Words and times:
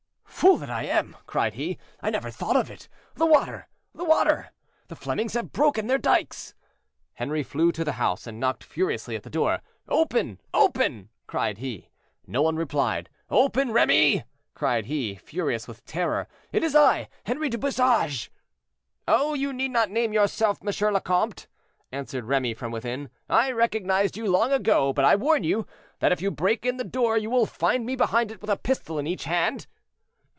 "Fool 0.41 0.57
that 0.57 0.71
I 0.71 0.85
am," 0.85 1.15
cried 1.27 1.53
he, 1.53 1.77
"I 2.01 2.09
never 2.09 2.31
thought 2.31 2.55
of 2.55 2.71
it. 2.71 2.89
The 3.13 3.27
water! 3.27 3.67
the 3.93 4.03
water! 4.03 4.49
The 4.87 4.95
Flemings 4.95 5.33
have 5.35 5.51
broken 5.51 5.85
their 5.85 5.99
dykes!" 5.99 6.55
Henri 7.13 7.43
flew 7.43 7.71
to 7.73 7.83
the 7.85 7.91
house, 7.91 8.25
and 8.25 8.39
knocked 8.39 8.63
furiously 8.63 9.15
at 9.15 9.21
the 9.21 9.29
door. 9.29 9.59
"Open! 9.87 10.41
open!" 10.51 11.09
cried 11.27 11.59
he. 11.59 11.89
No 12.25 12.41
one 12.41 12.55
replied. 12.55 13.07
"Open, 13.29 13.71
Remy!" 13.71 14.23
cried 14.55 14.87
he, 14.87 15.13
furious 15.13 15.67
with 15.67 15.85
terror; 15.85 16.27
"it 16.51 16.63
is 16.63 16.73
I, 16.75 17.07
Henri 17.23 17.49
du 17.49 17.59
Bouchage." 17.59 18.31
"Oh! 19.07 19.35
you 19.35 19.53
need 19.53 19.69
not 19.69 19.91
name 19.91 20.11
yourself, 20.11 20.57
M. 20.67 20.91
le 20.93 21.01
Comte," 21.01 21.45
answered 21.91 22.23
Remy 22.25 22.55
from 22.55 22.71
within, 22.71 23.11
"I 23.29 23.51
recognized 23.51 24.17
you 24.17 24.25
long 24.25 24.51
ago; 24.51 24.91
but 24.91 25.05
I 25.05 25.15
warn 25.15 25.43
you, 25.43 25.67
that 25.99 26.11
if 26.11 26.19
you 26.19 26.31
break 26.31 26.65
in 26.65 26.77
the 26.77 26.83
door 26.83 27.15
you 27.15 27.29
will 27.29 27.45
find 27.45 27.85
me 27.85 27.95
behind 27.95 28.31
it, 28.31 28.41
with 28.41 28.49
a 28.49 28.57
pistol 28.57 28.97
in 28.97 29.05
each 29.05 29.25
hand." 29.25 29.67